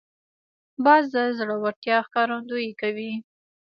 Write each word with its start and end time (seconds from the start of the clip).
باز 0.83 1.03
د 1.13 1.15
زړورتیا 1.37 1.97
ښکارندویي 2.05 2.71
کوي 2.81 3.11